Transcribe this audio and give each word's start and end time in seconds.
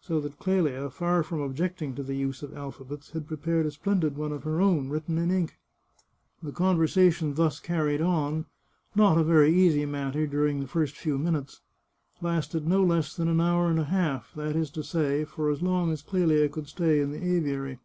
So 0.00 0.20
that 0.20 0.38
Clelia, 0.38 0.88
far 0.90 1.24
from 1.24 1.40
objecting 1.40 1.96
to 1.96 2.04
the 2.04 2.14
use 2.14 2.40
of 2.44 2.56
alphabets, 2.56 3.10
had 3.10 3.26
prepared 3.26 3.66
a 3.66 3.72
splendid 3.72 4.16
one 4.16 4.30
of 4.30 4.44
her 4.44 4.60
own, 4.60 4.90
written 4.90 5.18
in 5.18 5.28
ink. 5.32 5.58
The 6.40 6.52
conversation 6.52 7.34
thus 7.34 7.58
carried 7.58 8.00
on— 8.00 8.46
not 8.94 9.18
a 9.18 9.24
very 9.24 9.52
easy 9.52 9.84
matter 9.84 10.24
during 10.24 10.60
the 10.60 10.68
first 10.68 10.94
few 10.96 11.18
minutes— 11.18 11.62
lasted 12.20 12.64
no 12.64 12.84
less 12.84 13.16
than 13.16 13.26
an 13.26 13.40
hour 13.40 13.68
and 13.68 13.80
a 13.80 13.84
half; 13.86 14.32
that 14.34 14.54
is 14.54 14.70
to 14.70 14.84
say, 14.84 15.24
for 15.24 15.50
as 15.50 15.62
long 15.62 15.90
as 15.90 16.00
Clelia 16.00 16.48
could 16.48 16.68
stay 16.68 17.00
in 17.00 17.10
the 17.10 17.24
aviary. 17.24 17.80